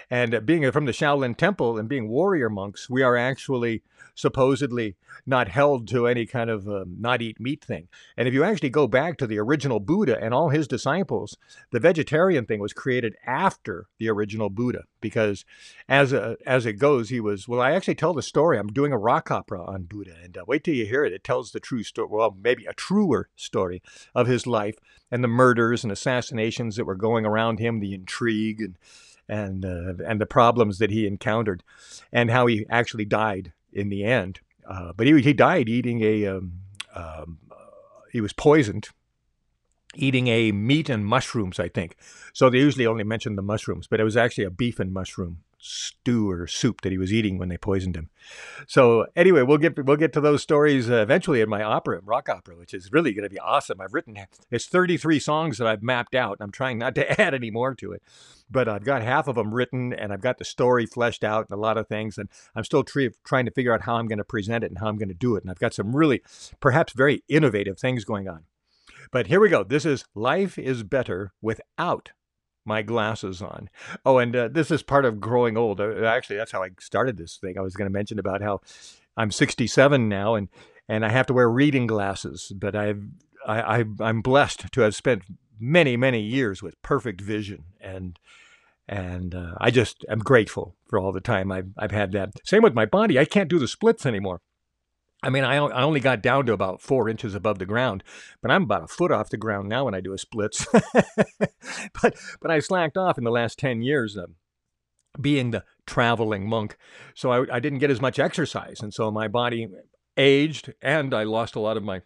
and 0.10 0.46
being 0.46 0.70
from 0.72 0.86
the 0.86 0.92
Shaolin 0.92 1.38
Temple 1.38 1.78
and 1.78 1.88
being 1.88 2.10
warrior 2.10 2.50
monks, 2.50 2.90
we 2.90 3.04
are 3.04 3.16
actually 3.16 3.84
supposedly 4.16 4.96
not 5.26 5.48
held 5.48 5.88
to 5.88 6.08
any 6.08 6.26
kind 6.26 6.50
of 6.50 6.68
um, 6.68 6.96
not 7.00 7.22
eat 7.22 7.40
meat 7.40 7.64
thing. 7.64 7.88
And 8.18 8.28
if 8.28 8.34
you 8.34 8.44
actually 8.44 8.70
go 8.70 8.88
back 8.88 9.18
to 9.18 9.28
the 9.28 9.38
original 9.38 9.80
Buddha 9.80 10.18
and 10.22 10.34
all 10.34 10.50
his 10.50 10.68
disciples, 10.68 11.38
the 11.72 11.80
vegetarian 11.80 12.46
thing 12.46 12.60
was 12.60 12.74
created 12.74 13.16
after 13.26 13.88
the 13.98 14.10
original 14.10 14.50
Buddha 14.50 14.84
because 15.00 15.46
as 15.88 16.12
a, 16.12 16.38
as 16.46 16.66
it 16.66 16.74
goes, 16.74 17.10
he 17.10 17.20
was 17.20 17.48
well. 17.48 17.62
I 17.62 17.72
actually 17.72 17.96
tell 17.96 18.14
the 18.14 18.22
story. 18.22 18.58
I'm 18.58 18.68
doing 18.68 18.92
a 18.92 18.98
rock 18.98 19.32
opera 19.32 19.64
on 19.64 19.84
Buddha, 19.84 20.16
and 20.24 20.38
uh, 20.38 20.44
wait 20.48 20.64
till 20.64 20.74
you 20.74 20.86
hear 20.86 21.06
it. 21.06 21.14
It 21.14 21.24
tells 21.24 21.52
the 21.52 21.60
true 21.60 21.84
story. 21.84 22.10
Well, 22.12 22.36
maybe 22.42 22.66
a 22.66 22.74
truer 22.74 23.30
story 23.36 23.82
of 24.14 24.28
his 24.28 24.48
life 24.48 24.76
and 25.12 25.24
the 25.24 25.28
murders 25.28 25.84
and 25.84 25.92
assassinations 25.92 26.76
that 26.76 26.86
were 26.86 26.96
going 26.96 27.26
around 27.26 27.60
him, 27.60 27.80
the 27.80 27.94
intrigue 27.94 28.62
and 28.62 28.76
and 29.30 29.64
uh, 29.64 29.94
and 30.06 30.20
the 30.20 30.26
problems 30.26 30.80
that 30.80 30.90
he 30.90 31.08
encountered, 31.08 31.64
and 32.12 32.30
how 32.30 32.48
he 32.48 32.66
actually 32.70 33.06
died 33.06 33.54
in 33.72 33.90
the 33.90 34.04
end. 34.04 34.40
Uh, 34.68 34.92
but 34.96 35.08
he 35.08 35.22
he 35.22 35.34
died 35.34 35.70
eating 35.70 36.04
a 36.04 36.26
um, 36.26 36.54
um, 36.96 37.38
uh, 37.52 37.56
he 38.12 38.20
was 38.20 38.34
poisoned 38.34 38.90
eating 39.96 40.28
a 40.28 40.52
meat 40.52 40.90
and 40.90 41.06
mushrooms, 41.06 41.60
I 41.60 41.68
think. 41.68 41.96
So 42.34 42.50
they 42.50 42.60
usually 42.60 42.86
only 42.86 43.04
mention 43.04 43.36
the 43.36 43.42
mushrooms, 43.42 43.88
but 43.88 44.00
it 44.00 44.04
was 44.04 44.16
actually 44.16 44.44
a 44.44 44.52
beef 44.52 44.80
and 44.80 44.94
mushroom 44.94 45.40
stew 45.60 46.30
or 46.30 46.48
soup 46.48 46.82
that 46.82 46.92
he 46.92 46.98
was 46.98 47.14
eating 47.14 47.38
when 47.38 47.50
they 47.50 47.58
poisoned 47.58 47.96
him. 47.96 48.10
So 48.68 49.06
anyway, 49.16 49.44
we'll 49.44 49.58
get 49.58 49.84
we'll 49.86 49.98
get 49.98 50.14
to 50.14 50.22
those 50.22 50.42
stories 50.42 50.90
uh, 50.90 50.96
eventually 50.96 51.42
in 51.42 51.50
my 51.50 51.62
opera, 51.62 52.00
rock 52.04 52.30
opera, 52.30 52.56
which 52.56 52.74
is 52.74 52.92
really 52.92 53.14
going 53.14 53.24
to 53.24 53.30
be 53.30 53.40
awesome. 53.40 53.82
I've 53.82 53.94
written 53.94 54.18
it's 54.50 54.68
33 54.68 55.20
songs 55.20 55.58
that 55.58 55.68
I've 55.68 55.84
mapped 55.84 56.16
out. 56.16 56.38
And 56.40 56.46
I'm 56.46 56.52
trying 56.52 56.78
not 56.78 56.96
to 56.96 57.22
add 57.22 57.34
any 57.34 57.52
more 57.52 57.76
to 57.76 57.92
it, 57.92 58.02
but 58.50 58.68
I've 58.68 58.86
got 58.86 59.04
half 59.04 59.28
of 59.28 59.36
them 59.36 59.54
written 59.54 59.94
and 59.94 60.14
I've 60.14 60.22
got 60.22 60.38
the 60.38 60.46
story 60.46 60.86
fleshed 60.86 61.24
out 61.24 61.48
and 61.50 61.58
a 61.58 61.62
lot 61.62 61.78
of 61.78 61.88
things, 61.88 62.18
and 62.18 62.30
I'm 62.56 62.64
still 62.64 62.84
tre- 62.84 63.12
trying 63.26 63.46
to 63.46 63.52
figure 63.52 63.74
out 63.74 63.82
how 63.82 63.96
I'm 63.96 64.08
going 64.08 64.18
to 64.18 64.24
present 64.24 64.64
it 64.64 64.72
and 64.72 64.80
how 64.80 64.88
I'm 64.88 64.98
going 64.98 65.10
to 65.10 65.16
do 65.16 65.36
it. 65.36 65.44
And 65.44 65.52
I've 65.52 65.60
got 65.60 65.74
some 65.74 65.96
really, 65.96 66.22
perhaps 66.60 66.94
very 66.94 67.24
innovative 67.28 67.78
things 67.78 68.06
going 68.06 68.28
on. 68.28 68.46
But 69.12 69.28
here 69.28 69.40
we 69.40 69.50
go. 69.50 69.64
This 69.64 69.86
is 69.86 70.06
Life 70.14 70.58
is 70.58 70.84
Better 70.84 71.34
Without 71.42 72.12
My 72.70 72.84
Glasses 72.84 73.42
On. 73.42 73.70
Oh, 74.06 74.20
and 74.20 74.36
uh, 74.36 74.48
this 74.48 74.70
is 74.70 74.84
part 74.84 75.04
of 75.04 75.20
growing 75.20 75.58
old. 75.58 75.82
Uh, 75.82 76.06
actually, 76.06 76.38
that's 76.38 76.52
how 76.52 76.64
I 76.64 76.70
started 76.80 77.18
this 77.18 77.38
thing. 77.38 77.58
I 77.58 77.62
was 77.62 77.76
going 77.76 77.90
to 77.90 77.94
mention 77.94 78.20
about 78.20 78.42
how 78.42 78.62
I'm 79.18 79.32
67 79.32 80.08
now 80.08 80.36
and, 80.36 80.50
and 80.88 81.04
I 81.04 81.10
have 81.10 81.26
to 81.26 81.34
wear 81.34 81.50
reading 81.50 81.88
glasses, 81.88 82.54
but 82.56 82.76
I've, 82.76 83.04
I, 83.46 83.80
I, 83.80 83.86
I'm 84.00 84.22
blessed 84.22 84.72
to 84.72 84.82
have 84.82 84.96
spent 84.96 85.24
many, 85.60 85.98
many 85.98 86.22
years 86.22 86.62
with 86.62 86.80
perfect 86.84 87.22
vision. 87.22 87.66
And 87.82 88.20
and 88.88 89.36
uh, 89.36 89.54
I 89.60 89.70
just 89.70 90.04
am 90.10 90.20
grateful 90.20 90.76
for 90.88 90.98
all 90.98 91.12
the 91.12 91.22
time 91.22 91.52
I've, 91.52 91.70
I've 91.78 91.92
had 91.92 92.12
that. 92.14 92.32
Same 92.44 92.64
with 92.64 92.74
my 92.74 92.88
body. 92.88 93.20
I 93.20 93.26
can't 93.26 93.50
do 93.50 93.60
the 93.60 93.68
splits 93.68 94.04
anymore. 94.04 94.42
I 95.22 95.30
mean, 95.30 95.44
I, 95.44 95.56
I 95.56 95.82
only 95.84 96.00
got 96.00 96.22
down 96.22 96.46
to 96.46 96.54
about 96.54 96.82
four 96.82 97.10
inches 97.10 97.36
above 97.36 97.60
the 97.60 97.66
ground, 97.66 98.04
but 98.42 98.52
I'm 98.52 98.64
about 98.64 98.84
a 98.84 98.88
foot 98.88 99.12
off 99.12 99.30
the 99.30 99.38
ground 99.38 99.68
now 99.68 99.86
when 99.86 99.94
I 99.94 100.00
do 100.00 100.14
a 100.14 100.18
splits. 100.18 100.66
but 102.02 102.16
but 102.40 102.52
I 102.52 102.60
slacked 102.60 102.98
off 102.98 103.18
in 103.18 103.26
the 103.26 103.32
last 103.32 103.60
ten 103.60 103.82
years, 103.82 104.18
uh, 104.18 104.28
being 105.20 105.52
the 105.52 105.66
traveling 105.86 106.48
monk, 106.48 106.78
so 107.14 107.32
I, 107.32 107.56
I 107.56 107.60
didn't 107.60 107.80
get 107.80 107.92
as 107.92 108.00
much 108.00 108.18
exercise, 108.18 108.80
and 108.82 108.94
so 108.94 109.12
my 109.12 109.28
body 109.28 109.68
aged, 110.16 110.74
and 110.82 111.14
I 111.14 111.24
lost 111.24 111.56
a 111.56 111.60
lot 111.60 111.76
of 111.76 111.84
my 111.84 112.02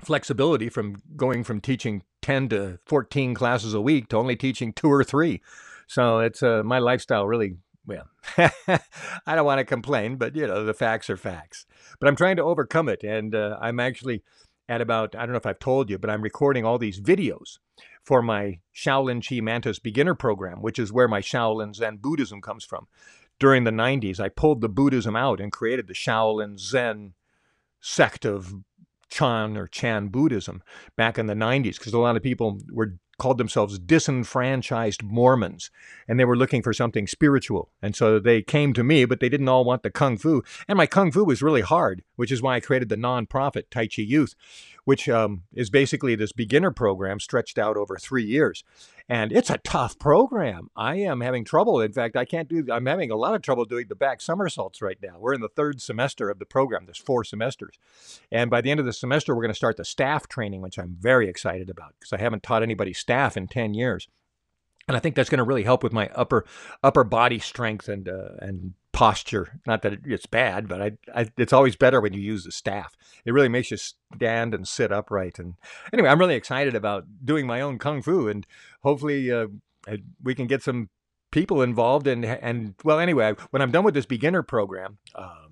flexibility 0.00 0.68
from 0.68 1.02
going 1.16 1.44
from 1.44 1.62
teaching 1.62 2.02
ten 2.20 2.50
to 2.50 2.78
fourteen 2.84 3.32
classes 3.32 3.72
a 3.72 3.80
week 3.80 4.08
to 4.08 4.18
only 4.18 4.36
teaching 4.36 4.74
two 4.74 4.92
or 4.92 5.02
three. 5.02 5.40
So 5.86 6.18
it's 6.18 6.42
uh, 6.42 6.62
my 6.62 6.78
lifestyle 6.78 7.26
really. 7.26 7.56
Well, 7.88 8.10
I 8.36 9.34
don't 9.34 9.46
want 9.46 9.60
to 9.60 9.64
complain, 9.64 10.16
but 10.16 10.36
you 10.36 10.46
know 10.46 10.62
the 10.62 10.74
facts 10.74 11.08
are 11.08 11.16
facts. 11.16 11.64
But 11.98 12.08
I'm 12.08 12.16
trying 12.16 12.36
to 12.36 12.42
overcome 12.42 12.86
it, 12.90 13.02
and 13.02 13.34
uh, 13.34 13.56
I'm 13.62 13.80
actually 13.80 14.22
at 14.68 14.82
about 14.82 15.16
I 15.16 15.20
don't 15.20 15.30
know 15.30 15.38
if 15.38 15.46
I've 15.46 15.58
told 15.58 15.88
you, 15.88 15.96
but 15.96 16.10
I'm 16.10 16.20
recording 16.20 16.66
all 16.66 16.76
these 16.76 17.00
videos 17.00 17.58
for 18.04 18.20
my 18.20 18.58
Shaolin 18.76 19.26
Chi 19.26 19.40
Mantis 19.40 19.78
beginner 19.78 20.14
program, 20.14 20.60
which 20.60 20.78
is 20.78 20.92
where 20.92 21.08
my 21.08 21.22
Shaolin 21.22 21.74
Zen 21.74 21.96
Buddhism 21.96 22.42
comes 22.42 22.62
from. 22.62 22.88
During 23.40 23.64
the 23.64 23.70
90s, 23.70 24.20
I 24.20 24.28
pulled 24.28 24.60
the 24.60 24.68
Buddhism 24.68 25.16
out 25.16 25.40
and 25.40 25.50
created 25.50 25.86
the 25.86 25.94
Shaolin 25.94 26.58
Zen 26.58 27.14
sect 27.80 28.26
of 28.26 28.52
Chan 29.08 29.56
or 29.56 29.66
Chan 29.66 30.08
Buddhism 30.08 30.62
back 30.94 31.18
in 31.18 31.26
the 31.26 31.34
90s 31.34 31.78
because 31.78 31.94
a 31.94 31.98
lot 31.98 32.16
of 32.16 32.22
people 32.22 32.58
were 32.70 32.98
called 33.18 33.38
themselves 33.38 33.78
disenfranchised 33.78 35.02
Mormons, 35.02 35.70
and 36.06 36.18
they 36.18 36.24
were 36.24 36.36
looking 36.36 36.62
for 36.62 36.72
something 36.72 37.06
spiritual. 37.06 37.70
And 37.82 37.94
so 37.94 38.18
they 38.18 38.42
came 38.42 38.72
to 38.74 38.84
me, 38.84 39.04
but 39.04 39.20
they 39.20 39.28
didn't 39.28 39.48
all 39.48 39.64
want 39.64 39.82
the 39.82 39.90
kung 39.90 40.16
fu. 40.16 40.42
And 40.66 40.76
my 40.76 40.86
kung 40.86 41.10
fu 41.10 41.24
was 41.24 41.42
really 41.42 41.60
hard, 41.60 42.02
which 42.16 42.32
is 42.32 42.40
why 42.40 42.56
I 42.56 42.60
created 42.60 42.88
the 42.88 42.96
nonprofit 42.96 43.64
Tai 43.70 43.88
Chi 43.88 44.02
Youth, 44.02 44.34
which 44.88 45.06
um, 45.06 45.42
is 45.52 45.68
basically 45.68 46.14
this 46.14 46.32
beginner 46.32 46.70
program 46.70 47.20
stretched 47.20 47.58
out 47.58 47.76
over 47.76 47.98
three 47.98 48.24
years. 48.24 48.64
And 49.06 49.30
it's 49.30 49.50
a 49.50 49.58
tough 49.58 49.98
program. 49.98 50.70
I 50.74 50.94
am 50.94 51.20
having 51.20 51.44
trouble. 51.44 51.78
In 51.82 51.92
fact, 51.92 52.16
I 52.16 52.24
can't 52.24 52.48
do, 52.48 52.64
I'm 52.72 52.86
having 52.86 53.10
a 53.10 53.16
lot 53.16 53.34
of 53.34 53.42
trouble 53.42 53.66
doing 53.66 53.84
the 53.90 53.94
back 53.94 54.22
somersaults 54.22 54.80
right 54.80 54.96
now. 55.02 55.16
We're 55.18 55.34
in 55.34 55.42
the 55.42 55.50
third 55.50 55.82
semester 55.82 56.30
of 56.30 56.38
the 56.38 56.46
program. 56.46 56.86
There's 56.86 56.96
four 56.96 57.22
semesters. 57.22 57.74
And 58.32 58.48
by 58.48 58.62
the 58.62 58.70
end 58.70 58.80
of 58.80 58.86
the 58.86 58.94
semester, 58.94 59.34
we're 59.34 59.42
going 59.42 59.52
to 59.52 59.54
start 59.54 59.76
the 59.76 59.84
staff 59.84 60.26
training, 60.26 60.62
which 60.62 60.78
I'm 60.78 60.96
very 60.98 61.28
excited 61.28 61.68
about 61.68 61.92
because 62.00 62.14
I 62.14 62.18
haven't 62.18 62.42
taught 62.42 62.62
anybody 62.62 62.94
staff 62.94 63.36
in 63.36 63.46
10 63.46 63.74
years. 63.74 64.08
And 64.88 64.96
I 64.96 65.00
think 65.00 65.16
that's 65.16 65.28
going 65.28 65.36
to 65.36 65.44
really 65.44 65.64
help 65.64 65.82
with 65.82 65.92
my 65.92 66.08
upper 66.14 66.46
upper 66.82 67.04
body 67.04 67.40
strength 67.40 67.90
and 67.90 68.08
uh, 68.08 68.36
and 68.38 68.72
posture. 68.92 69.60
Not 69.66 69.82
that 69.82 70.00
it's 70.04 70.26
bad, 70.26 70.68
but 70.68 70.82
I, 70.82 70.92
I, 71.14 71.28
it's 71.36 71.52
always 71.52 71.76
better 71.76 72.00
when 72.00 72.12
you 72.12 72.20
use 72.20 72.44
the 72.44 72.52
staff. 72.52 72.94
It 73.24 73.32
really 73.32 73.48
makes 73.48 73.70
you 73.70 73.76
stand 73.76 74.54
and 74.54 74.66
sit 74.66 74.92
upright. 74.92 75.38
And 75.38 75.54
anyway, 75.92 76.08
I'm 76.08 76.18
really 76.18 76.34
excited 76.34 76.74
about 76.74 77.04
doing 77.24 77.46
my 77.46 77.60
own 77.60 77.78
kung 77.78 78.02
fu, 78.02 78.28
and 78.28 78.46
hopefully 78.82 79.30
uh, 79.30 79.46
we 80.22 80.34
can 80.34 80.46
get 80.46 80.62
some 80.62 80.88
people 81.30 81.62
involved. 81.62 82.06
And 82.06 82.24
and 82.24 82.74
well, 82.84 82.98
anyway, 82.98 83.34
when 83.50 83.62
I'm 83.62 83.70
done 83.70 83.84
with 83.84 83.94
this 83.94 84.06
beginner 84.06 84.42
program. 84.42 84.98
Um, 85.14 85.47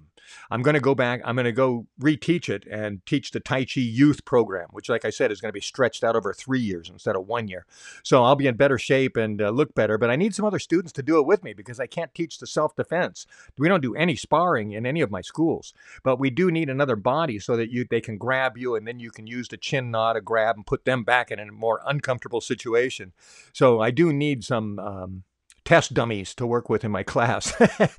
I'm 0.51 0.63
going 0.63 0.75
to 0.75 0.81
go 0.81 0.95
back. 0.95 1.21
I'm 1.25 1.37
going 1.37 1.45
to 1.45 1.53
go 1.53 1.87
reteach 2.01 2.49
it 2.49 2.67
and 2.67 3.05
teach 3.07 3.31
the 3.31 3.41
Tai 3.41 3.65
Chi 3.65 3.81
Youth 3.81 4.25
Program, 4.25 4.69
which, 4.71 4.89
like 4.89 5.05
I 5.05 5.11
said, 5.11 5.31
is 5.31 5.41
going 5.41 5.51
to 5.51 5.55
be 5.55 5.61
stretched 5.61 6.05
out 6.05 6.17
over 6.17 6.33
three 6.33 6.61
years 6.61 6.89
instead 6.89 7.17
of 7.17 7.27
one 7.27 7.49
year. 7.49 7.67
So 8.03 8.25
I'll 8.25 8.37
be 8.37 8.47
in 8.47 8.57
better 8.57 8.79
shape 8.79 9.17
and 9.17 9.41
uh, 9.41 9.51
look 9.51 9.75
better. 9.75 9.99
But 9.99 10.11
I 10.11 10.17
need 10.17 10.35
some 10.35 10.45
other 10.45 10.59
students 10.59 10.93
to 10.95 11.03
do 11.03 11.19
it 11.19 11.27
with 11.27 11.45
me 11.45 11.53
because 11.53 11.81
I 11.81 11.87
can't 11.87 12.15
teach 12.15 12.39
the 12.39 12.47
self 12.47 12.75
defense. 12.77 13.27
We 13.59 13.69
don't 13.69 13.83
do 13.83 13.95
any 13.95 14.17
sparring 14.17 14.73
in 14.73 14.87
any 14.87 15.01
of 15.01 15.11
my 15.11 15.21
schools, 15.21 15.73
but 16.03 16.19
we 16.19 16.31
do 16.31 16.51
need 16.51 16.69
another 16.69 16.97
body 16.97 17.39
so 17.39 17.57
that 17.57 17.71
you 17.71 17.87
they 17.89 18.01
can 18.01 18.19
grab 18.19 18.57
you 18.57 18.75
and 18.75 18.87
then 18.87 19.01
you 19.01 19.11
can 19.11 19.27
use 19.27 19.49
the 19.49 19.57
chin 19.57 19.91
na 19.91 20.13
to 20.13 20.21
grab 20.21 20.57
and 20.57 20.67
put 20.67 20.85
them 20.85 21.05
back 21.05 21.31
in 21.31 21.39
a 21.39 21.53
more 21.53 21.81
uncomfortable 21.87 22.41
situation. 22.41 23.13
So 23.53 23.81
I 23.81 23.91
do 23.91 24.13
need 24.13 24.45
some. 24.45 24.79
Um, 24.79 25.25
test 25.67 25.93
dummies 25.93 26.35
to 26.37 26.47
work 26.47 26.71
with 26.71 26.85
in 26.85 26.91
my 26.91 27.03
class. 27.13 27.53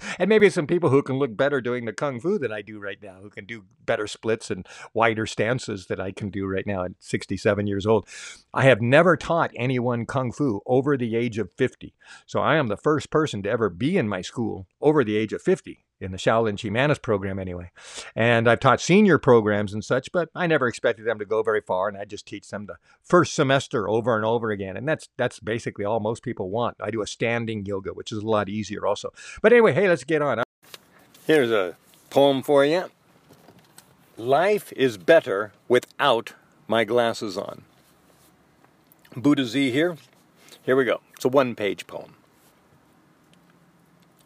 and 0.19 0.29
maybe 0.29 0.50
some 0.50 0.65
people 0.65 0.89
who 0.89 1.03
can 1.03 1.17
look 1.17 1.38
better 1.38 1.62
doing 1.62 1.86
the 1.86 1.93
kung 1.93 2.19
fu 2.19 2.39
than 2.39 2.51
I 2.51 2.63
do 2.63 2.79
right 2.79 2.97
now, 3.01 3.19
who 3.21 3.29
can 3.29 3.45
do 3.45 3.65
better 3.86 4.07
splits 4.07 4.50
and 4.50 4.65
wider 4.93 5.27
stances 5.27 5.86
that 5.88 6.00
I 6.00 6.12
can 6.12 6.29
do 6.29 6.47
right 6.47 6.65
now 6.65 6.86
at 6.86 6.91
67 7.00 7.67
years 7.67 7.86
old. 7.86 8.07
I 8.53 8.63
have 8.63 8.81
never 8.81 9.15
taught 9.15 9.51
anyone 9.55 10.05
kung 10.05 10.31
fu 10.31 10.62
over 10.65 10.97
the 10.97 11.15
age 11.15 11.38
of 11.38 11.51
50. 11.53 11.93
So 12.25 12.39
I 12.39 12.55
am 12.55 12.67
the 12.67 12.77
first 12.77 13.12
person 13.12 13.43
to 13.43 13.50
ever 13.50 13.69
be 13.69 13.97
in 13.97 14.09
my 14.09 14.21
school 14.21 14.67
over 14.81 15.03
the 15.03 15.17
age 15.17 15.33
of 15.33 15.41
50 15.41 15.83
in 15.99 16.11
the 16.11 16.17
Shaolin 16.17 16.61
Chi 16.61 16.69
Mantis 16.69 16.99
program 16.99 17.39
anyway. 17.39 17.71
And 18.15 18.47
I've 18.49 18.59
taught 18.59 18.81
senior 18.81 19.17
programs 19.17 19.73
and 19.73 19.83
such, 19.83 20.11
but 20.11 20.29
I 20.35 20.47
never 20.47 20.67
expected 20.67 21.05
them 21.05 21.19
to 21.19 21.25
go 21.25 21.43
very 21.43 21.61
far, 21.61 21.87
and 21.87 21.97
I 21.97 22.05
just 22.05 22.25
teach 22.25 22.49
them 22.49 22.65
the 22.65 22.75
first 23.01 23.33
semester 23.33 23.89
over 23.89 24.15
and 24.15 24.25
over 24.25 24.51
again. 24.51 24.77
And 24.77 24.87
that's 24.87 25.09
that's 25.17 25.39
basically 25.39 25.85
all 25.85 25.99
most 25.99 26.23
people 26.23 26.49
want. 26.49 26.77
I 26.79 26.91
do 26.91 27.01
a 27.01 27.07
standing 27.07 27.65
yoga, 27.65 27.91
which 27.91 28.11
is 28.11 28.19
a 28.19 28.27
lot 28.27 28.49
easier 28.49 28.85
also. 28.85 29.11
But 29.41 29.53
anyway, 29.53 29.73
hey, 29.73 29.87
let's 29.87 30.03
get 30.03 30.21
on. 30.21 30.43
Here's 31.25 31.51
a 31.51 31.75
poem 32.09 32.41
for 32.41 32.65
you. 32.65 32.89
Life 34.17 34.71
is 34.73 34.97
better 34.97 35.51
without 35.67 36.33
my 36.67 36.83
glasses 36.83 37.37
on. 37.37 37.63
Buddha 39.15 39.45
Z 39.45 39.71
here. 39.71 39.97
Here 40.63 40.75
we 40.75 40.85
go. 40.85 41.01
It's 41.13 41.25
a 41.25 41.29
one-page 41.29 41.87
poem. 41.87 42.15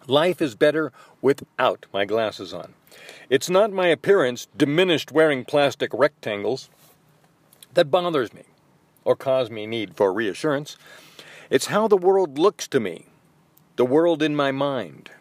Life 0.08 0.42
is 0.42 0.56
better 0.56 0.92
without 1.22 1.86
my 1.94 2.06
glasses 2.06 2.54
on. 2.54 2.74
It's 3.30 3.50
not 3.50 3.72
my 3.72 3.88
appearance, 3.88 4.48
diminished 4.58 5.12
wearing 5.12 5.46
plastic 5.46 5.92
rectangles, 5.94 6.70
that 7.74 7.92
bothers 7.92 8.34
me 8.34 8.44
or 9.06 9.16
cause 9.16 9.50
me 9.50 9.66
need 9.66 9.96
for 9.96 10.12
reassurance. 10.12 10.78
It's 11.50 11.68
how 11.68 11.88
the 11.88 11.98
world 11.98 12.38
looks 12.38 12.68
to 12.70 12.80
me, 12.80 13.06
the 13.76 13.86
world 13.86 14.22
in 14.22 14.36
my 14.36 14.52
mind, 14.52 15.12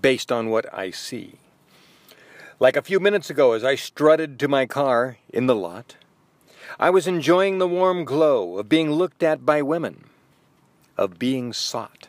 based 0.00 0.30
on 0.30 0.50
what 0.50 0.72
I 0.72 0.90
see. 0.90 1.34
Like 2.60 2.76
a 2.76 2.82
few 2.82 3.00
minutes 3.00 3.30
ago, 3.30 3.52
as 3.52 3.64
I 3.64 3.76
strutted 3.76 4.38
to 4.40 4.48
my 4.48 4.66
car 4.66 5.18
in 5.28 5.46
the 5.46 5.54
lot, 5.54 5.96
I 6.78 6.90
was 6.90 7.06
enjoying 7.06 7.58
the 7.58 7.68
warm 7.68 8.04
glow 8.04 8.58
of 8.58 8.68
being 8.68 8.90
looked 8.90 9.22
at 9.22 9.46
by 9.46 9.62
women, 9.62 10.04
of 10.96 11.18
being 11.18 11.52
sought. 11.52 12.08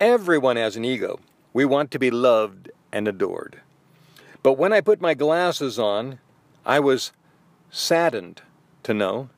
Everyone 0.00 0.56
has 0.56 0.76
an 0.76 0.84
ego. 0.84 1.18
We 1.52 1.64
want 1.64 1.90
to 1.90 1.98
be 1.98 2.10
loved 2.10 2.70
and 2.92 3.08
adored. 3.08 3.60
But 4.42 4.52
when 4.54 4.72
I 4.72 4.80
put 4.80 5.00
my 5.00 5.14
glasses 5.14 5.78
on, 5.78 6.20
I 6.64 6.78
was 6.80 7.12
saddened 7.70 8.42
to 8.84 8.94
know 8.94 9.30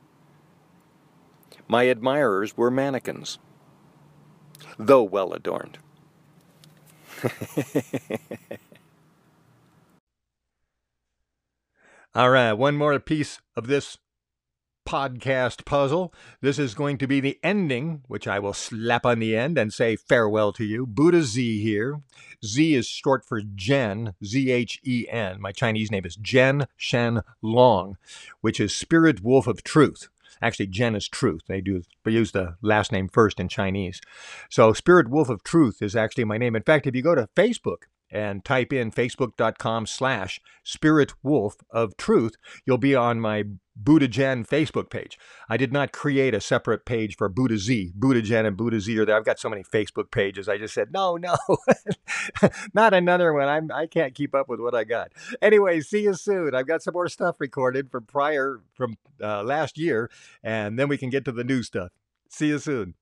my 1.66 1.84
admirers 1.84 2.56
were 2.56 2.70
mannequins, 2.70 3.38
though 4.78 5.02
well 5.02 5.32
adorned. 5.32 5.78
All 12.14 12.30
right, 12.30 12.52
one 12.52 12.76
more 12.76 12.98
piece 12.98 13.40
of 13.56 13.68
this 13.68 13.96
podcast 14.86 15.64
puzzle. 15.64 16.12
This 16.40 16.58
is 16.58 16.74
going 16.74 16.98
to 16.98 17.06
be 17.06 17.20
the 17.20 17.38
ending, 17.42 18.02
which 18.08 18.26
I 18.26 18.38
will 18.38 18.52
slap 18.52 19.06
on 19.06 19.18
the 19.18 19.36
end 19.36 19.56
and 19.58 19.72
say 19.72 19.96
farewell 19.96 20.52
to 20.54 20.64
you. 20.64 20.86
Buddha 20.86 21.22
Z 21.22 21.62
here. 21.62 22.00
Z 22.44 22.74
is 22.74 22.86
short 22.86 23.24
for 23.24 23.40
Zhen, 23.40 24.14
Z 24.24 24.50
H 24.50 24.80
E 24.84 25.06
N. 25.08 25.40
My 25.40 25.52
Chinese 25.52 25.90
name 25.90 26.04
is 26.04 26.16
Zhen 26.16 26.66
Shen 26.76 27.22
Long, 27.42 27.96
which 28.40 28.60
is 28.60 28.74
Spirit 28.74 29.22
Wolf 29.22 29.46
of 29.46 29.62
Truth. 29.62 30.08
Actually, 30.42 30.68
Zhen 30.68 30.96
is 30.96 31.08
truth. 31.08 31.42
They 31.46 31.60
do 31.60 31.82
use 32.06 32.32
the 32.32 32.56
last 32.62 32.92
name 32.92 33.08
first 33.08 33.38
in 33.38 33.48
Chinese. 33.48 34.00
So, 34.48 34.72
Spirit 34.72 35.10
Wolf 35.10 35.28
of 35.28 35.44
Truth 35.44 35.82
is 35.82 35.94
actually 35.94 36.24
my 36.24 36.38
name. 36.38 36.56
In 36.56 36.62
fact, 36.62 36.86
if 36.86 36.94
you 36.94 37.02
go 37.02 37.14
to 37.14 37.28
Facebook 37.36 37.84
and 38.10 38.44
type 38.44 38.72
in 38.72 38.90
facebook.com 38.90 39.86
slash 39.86 40.40
spirit 40.64 41.12
wolf 41.22 41.56
of 41.70 41.96
truth, 41.96 42.34
you'll 42.66 42.78
be 42.78 42.94
on 42.94 43.20
my 43.20 43.44
Buddha 43.82 44.08
Facebook 44.08 44.90
page. 44.90 45.18
I 45.48 45.56
did 45.56 45.72
not 45.72 45.92
create 45.92 46.34
a 46.34 46.40
separate 46.40 46.84
page 46.84 47.16
for 47.16 47.28
Buddha 47.28 47.56
Z. 47.56 47.92
Buddha 47.94 48.46
and 48.46 48.56
Buddha 48.56 48.80
Z 48.80 48.98
are 48.98 49.06
there. 49.06 49.16
I've 49.16 49.24
got 49.24 49.38
so 49.38 49.48
many 49.48 49.62
Facebook 49.62 50.10
pages. 50.10 50.48
I 50.48 50.58
just 50.58 50.74
said, 50.74 50.92
no, 50.92 51.16
no, 51.16 51.36
not 52.74 52.92
another 52.92 53.32
one. 53.32 53.48
I'm, 53.48 53.70
I 53.72 53.86
can't 53.86 54.14
keep 54.14 54.34
up 54.34 54.48
with 54.48 54.60
what 54.60 54.74
I 54.74 54.84
got. 54.84 55.12
Anyway, 55.40 55.80
see 55.80 56.02
you 56.02 56.14
soon. 56.14 56.54
I've 56.54 56.66
got 56.66 56.82
some 56.82 56.92
more 56.92 57.08
stuff 57.08 57.40
recorded 57.40 57.90
from 57.90 58.04
prior, 58.04 58.60
from 58.74 58.96
uh, 59.22 59.42
last 59.42 59.78
year, 59.78 60.10
and 60.42 60.78
then 60.78 60.88
we 60.88 60.98
can 60.98 61.08
get 61.08 61.24
to 61.24 61.32
the 61.32 61.44
new 61.44 61.62
stuff. 61.62 61.90
See 62.28 62.48
you 62.48 62.58
soon. 62.58 62.94